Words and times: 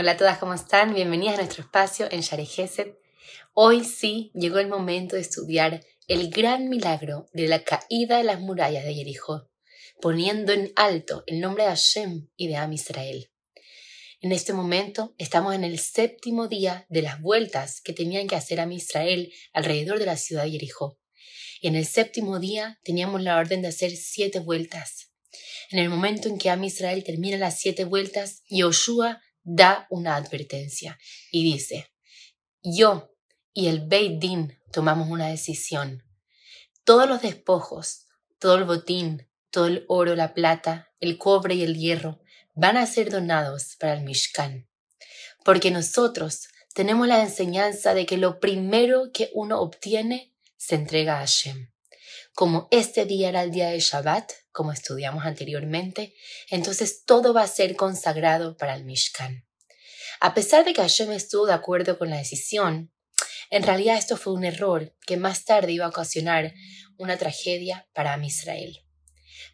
Hola 0.00 0.12
a 0.12 0.16
todas, 0.16 0.38
¿cómo 0.38 0.54
están? 0.54 0.94
Bienvenidas 0.94 1.34
a 1.34 1.42
nuestro 1.42 1.62
espacio 1.62 2.08
en 2.10 2.22
Share 2.22 2.96
Hoy 3.52 3.84
sí 3.84 4.30
llegó 4.32 4.58
el 4.58 4.66
momento 4.66 5.16
de 5.16 5.20
estudiar 5.20 5.84
el 6.08 6.30
gran 6.30 6.70
milagro 6.70 7.26
de 7.34 7.46
la 7.48 7.64
caída 7.64 8.16
de 8.16 8.24
las 8.24 8.40
murallas 8.40 8.86
de 8.86 8.94
Jericó, 8.94 9.50
poniendo 10.00 10.54
en 10.54 10.72
alto 10.74 11.22
el 11.26 11.38
nombre 11.40 11.64
de 11.64 11.68
Hashem 11.68 12.30
y 12.34 12.48
de 12.48 12.56
Am 12.56 12.72
Israel. 12.72 13.30
En 14.22 14.32
este 14.32 14.54
momento 14.54 15.14
estamos 15.18 15.54
en 15.54 15.64
el 15.64 15.78
séptimo 15.78 16.48
día 16.48 16.86
de 16.88 17.02
las 17.02 17.20
vueltas 17.20 17.82
que 17.82 17.92
tenían 17.92 18.26
que 18.26 18.36
hacer 18.36 18.58
Am 18.58 18.72
Israel 18.72 19.30
alrededor 19.52 19.98
de 19.98 20.06
la 20.06 20.16
ciudad 20.16 20.44
de 20.44 20.52
Jericó. 20.52 20.98
Y 21.60 21.68
en 21.68 21.74
el 21.74 21.84
séptimo 21.84 22.40
día 22.40 22.80
teníamos 22.84 23.20
la 23.20 23.36
orden 23.36 23.60
de 23.60 23.68
hacer 23.68 23.94
siete 23.94 24.38
vueltas. 24.38 25.12
En 25.70 25.78
el 25.78 25.90
momento 25.90 26.30
en 26.30 26.38
que 26.38 26.48
Am 26.48 26.64
Israel 26.64 27.04
termina 27.04 27.36
las 27.36 27.60
siete 27.60 27.84
vueltas, 27.84 28.44
Yoshua 28.48 29.20
da 29.42 29.86
una 29.90 30.16
advertencia 30.16 30.98
y 31.30 31.44
dice, 31.44 31.92
yo 32.62 33.14
y 33.52 33.68
el 33.68 33.86
Beit 33.86 34.20
Din 34.20 34.58
tomamos 34.72 35.08
una 35.08 35.28
decisión. 35.28 36.04
Todos 36.84 37.08
los 37.08 37.22
despojos, 37.22 38.06
todo 38.38 38.56
el 38.56 38.64
botín, 38.64 39.28
todo 39.50 39.66
el 39.66 39.84
oro, 39.88 40.14
la 40.16 40.34
plata, 40.34 40.92
el 41.00 41.18
cobre 41.18 41.54
y 41.54 41.62
el 41.62 41.76
hierro 41.76 42.20
van 42.54 42.76
a 42.76 42.86
ser 42.86 43.10
donados 43.10 43.76
para 43.78 43.94
el 43.94 44.02
Mishkan. 44.02 44.68
Porque 45.44 45.70
nosotros 45.70 46.48
tenemos 46.74 47.08
la 47.08 47.20
enseñanza 47.20 47.94
de 47.94 48.06
que 48.06 48.16
lo 48.16 48.38
primero 48.38 49.10
que 49.12 49.30
uno 49.34 49.60
obtiene 49.60 50.34
se 50.56 50.76
entrega 50.76 51.16
a 51.16 51.20
Hashem. 51.20 51.70
Como 52.34 52.68
este 52.70 53.04
día 53.04 53.28
era 53.28 53.42
el 53.42 53.50
día 53.50 53.70
de 53.70 53.80
Shabbat, 53.80 54.32
como 54.52 54.72
estudiamos 54.72 55.24
anteriormente, 55.24 56.14
entonces 56.48 57.04
todo 57.04 57.34
va 57.34 57.42
a 57.42 57.48
ser 57.48 57.76
consagrado 57.76 58.56
para 58.56 58.74
el 58.74 58.84
Mishkan. 58.84 59.46
A 60.20 60.34
pesar 60.34 60.64
de 60.64 60.72
que 60.72 60.82
Hashem 60.82 61.12
estuvo 61.12 61.46
de 61.46 61.54
acuerdo 61.54 61.98
con 61.98 62.10
la 62.10 62.18
decisión, 62.18 62.92
en 63.50 63.62
realidad 63.62 63.98
esto 63.98 64.16
fue 64.16 64.32
un 64.32 64.44
error 64.44 64.94
que 65.06 65.16
más 65.16 65.44
tarde 65.44 65.72
iba 65.72 65.86
a 65.86 65.90
ocasionar 65.90 66.54
una 66.96 67.18
tragedia 67.18 67.88
para 67.92 68.16
Israel. 68.24 68.78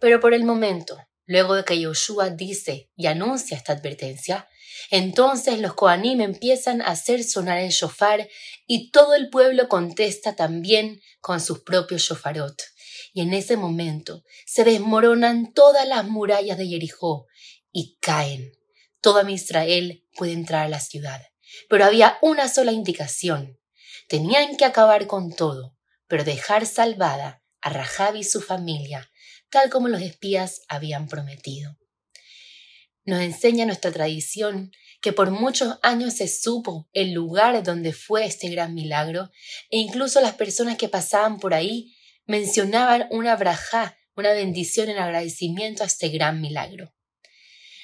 Pero 0.00 0.20
por 0.20 0.34
el 0.34 0.44
momento, 0.44 0.98
luego 1.26 1.54
de 1.54 1.64
que 1.64 1.80
Yoshua 1.80 2.30
dice 2.30 2.90
y 2.96 3.06
anuncia 3.06 3.56
esta 3.56 3.72
advertencia, 3.72 4.48
entonces 4.90 5.60
los 5.60 5.74
Kohanim 5.74 6.20
empiezan 6.20 6.82
a 6.82 6.86
hacer 6.86 7.24
sonar 7.24 7.58
el 7.58 7.70
shofar 7.70 8.28
y 8.66 8.90
todo 8.90 9.14
el 9.14 9.30
pueblo 9.30 9.68
contesta 9.68 10.34
también 10.34 11.00
con 11.20 11.40
sus 11.40 11.60
propios 11.60 12.02
shofarot 12.02 12.73
y 13.12 13.20
en 13.20 13.34
ese 13.34 13.56
momento 13.56 14.24
se 14.46 14.64
desmoronan 14.64 15.52
todas 15.52 15.86
las 15.86 16.04
murallas 16.06 16.58
de 16.58 16.66
Jericó 16.66 17.26
y 17.72 17.98
caen. 18.00 18.52
Toda 19.00 19.28
Israel 19.30 20.06
puede 20.16 20.32
entrar 20.32 20.64
a 20.64 20.68
la 20.68 20.80
ciudad. 20.80 21.22
Pero 21.68 21.84
había 21.84 22.18
una 22.22 22.48
sola 22.48 22.72
indicación. 22.72 23.58
Tenían 24.08 24.56
que 24.56 24.64
acabar 24.64 25.06
con 25.06 25.34
todo, 25.34 25.76
pero 26.08 26.24
dejar 26.24 26.66
salvada 26.66 27.42
a 27.60 27.70
Rahab 27.70 28.16
y 28.16 28.24
su 28.24 28.40
familia, 28.40 29.10
tal 29.50 29.70
como 29.70 29.88
los 29.88 30.02
espías 30.02 30.62
habían 30.68 31.08
prometido. 31.08 31.76
Nos 33.04 33.20
enseña 33.20 33.66
nuestra 33.66 33.92
tradición 33.92 34.72
que 35.00 35.12
por 35.12 35.30
muchos 35.30 35.78
años 35.82 36.14
se 36.14 36.28
supo 36.28 36.88
el 36.94 37.12
lugar 37.12 37.62
donde 37.62 37.92
fue 37.92 38.24
este 38.24 38.48
gran 38.48 38.74
milagro, 38.74 39.30
e 39.68 39.78
incluso 39.78 40.20
las 40.22 40.34
personas 40.34 40.78
que 40.78 40.88
pasaban 40.88 41.38
por 41.38 41.52
ahí 41.52 41.93
mencionaban 42.26 43.06
una 43.10 43.36
brajá, 43.36 43.96
una 44.16 44.32
bendición 44.32 44.88
en 44.88 44.98
agradecimiento 44.98 45.82
a 45.82 45.86
este 45.86 46.08
gran 46.08 46.40
milagro. 46.40 46.94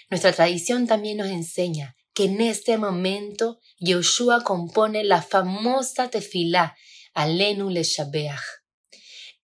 Nuestra 0.08 0.32
tradición 0.32 0.86
también 0.86 1.18
nos 1.18 1.28
enseña 1.28 1.96
que 2.14 2.24
en 2.24 2.40
este 2.40 2.78
momento 2.78 3.60
Yoshua 3.78 4.42
compone 4.42 5.04
la 5.04 5.22
famosa 5.22 6.08
tefilá 6.08 6.76
Alenu 7.14 7.70
le 7.70 7.82
Shabeach. 7.82 8.40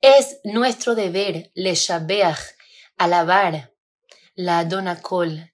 Es 0.00 0.40
nuestro 0.44 0.94
deber 0.94 1.50
le 1.54 1.74
Shabeach, 1.74 2.38
alabar 2.96 3.72
la 4.34 4.60
Adonakol, 4.60 5.52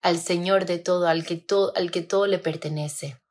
al 0.00 0.18
Señor 0.18 0.66
de 0.66 0.78
todo, 0.78 1.06
al 1.06 1.24
que 1.24 1.36
todo, 1.36 1.72
al 1.76 1.90
que 1.90 2.02
todo 2.02 2.26
le 2.26 2.38
pertenece. 2.38 3.21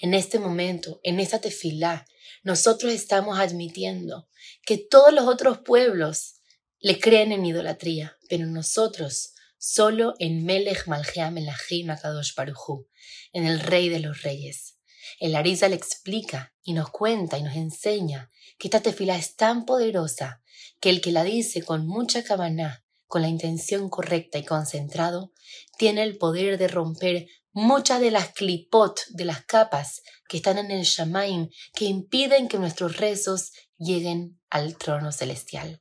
En 0.00 0.14
este 0.14 0.38
momento, 0.38 1.00
en 1.02 1.20
esta 1.20 1.40
tefilá, 1.40 2.06
nosotros 2.42 2.92
estamos 2.92 3.38
admitiendo 3.38 4.28
que 4.64 4.78
todos 4.78 5.12
los 5.12 5.26
otros 5.26 5.58
pueblos 5.58 6.36
le 6.80 7.00
creen 7.00 7.32
en 7.32 7.46
idolatría, 7.46 8.18
pero 8.28 8.46
nosotros 8.46 9.34
solo 9.58 10.14
en 10.18 10.44
Melech 10.44 10.86
Malchea 10.86 11.30
Melachim 11.30 11.88
Akadosh 11.88 12.34
Baruchu, 12.34 12.86
en 13.32 13.46
el 13.46 13.60
Rey 13.60 13.88
de 13.88 14.00
los 14.00 14.22
Reyes. 14.22 14.76
El 15.18 15.34
Arisa 15.36 15.68
explica 15.68 16.54
y 16.62 16.74
nos 16.74 16.90
cuenta 16.90 17.38
y 17.38 17.42
nos 17.42 17.56
enseña 17.56 18.30
que 18.58 18.68
esta 18.68 18.80
tefila 18.80 19.16
es 19.16 19.36
tan 19.36 19.64
poderosa 19.64 20.42
que 20.80 20.90
el 20.90 21.00
que 21.00 21.12
la 21.12 21.24
dice 21.24 21.62
con 21.62 21.86
mucha 21.86 22.24
cabana, 22.24 22.84
con 23.06 23.22
la 23.22 23.28
intención 23.28 23.88
correcta 23.88 24.38
y 24.38 24.44
concentrado, 24.44 25.32
tiene 25.78 26.02
el 26.02 26.18
poder 26.18 26.58
de 26.58 26.68
romper 26.68 27.28
muchas 27.54 28.00
de 28.00 28.10
las 28.10 28.32
clipot, 28.32 29.00
de 29.10 29.24
las 29.24 29.44
capas 29.44 30.02
que 30.28 30.36
están 30.36 30.58
en 30.58 30.70
el 30.70 30.82
Shamaim, 30.82 31.48
que 31.72 31.86
impiden 31.86 32.48
que 32.48 32.58
nuestros 32.58 32.98
rezos 32.98 33.52
lleguen 33.78 34.38
al 34.50 34.76
trono 34.76 35.12
celestial. 35.12 35.80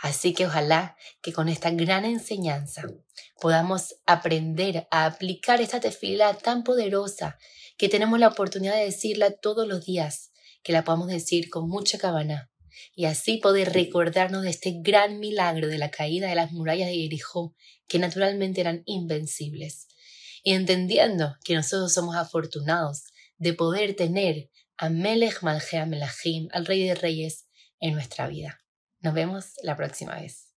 Así 0.00 0.34
que 0.34 0.46
ojalá 0.46 0.96
que 1.20 1.32
con 1.32 1.48
esta 1.48 1.70
gran 1.70 2.04
enseñanza 2.04 2.82
podamos 3.40 3.94
aprender 4.06 4.88
a 4.90 5.04
aplicar 5.04 5.60
esta 5.60 5.78
tefila 5.78 6.34
tan 6.34 6.64
poderosa 6.64 7.38
que 7.76 7.88
tenemos 7.88 8.18
la 8.18 8.28
oportunidad 8.28 8.74
de 8.74 8.86
decirla 8.86 9.30
todos 9.32 9.68
los 9.68 9.84
días, 9.84 10.32
que 10.62 10.72
la 10.72 10.82
podamos 10.82 11.08
decir 11.08 11.50
con 11.50 11.68
mucha 11.68 11.98
cabana 11.98 12.50
y 12.94 13.04
así 13.04 13.36
poder 13.36 13.72
recordarnos 13.72 14.42
de 14.42 14.50
este 14.50 14.80
gran 14.82 15.18
milagro 15.20 15.68
de 15.68 15.78
la 15.78 15.90
caída 15.90 16.28
de 16.28 16.34
las 16.34 16.52
murallas 16.52 16.88
de 16.88 16.94
Jericó, 16.94 17.54
que 17.86 17.98
naturalmente 17.98 18.60
eran 18.60 18.82
invencibles, 18.86 19.88
y 20.42 20.54
entendiendo 20.54 21.36
que 21.44 21.54
nosotros 21.54 21.92
somos 21.92 22.16
afortunados 22.16 23.04
de 23.38 23.54
poder 23.54 23.94
tener 23.94 24.50
a 24.76 24.88
Melech 24.88 25.42
Malchea 25.42 25.86
Melachim, 25.86 26.48
al 26.52 26.66
Rey 26.66 26.86
de 26.86 26.94
Reyes, 26.94 27.46
en 27.80 27.94
nuestra 27.94 28.26
vida. 28.28 28.60
Nos 29.00 29.14
vemos 29.14 29.54
la 29.62 29.76
próxima 29.76 30.14
vez. 30.14 30.51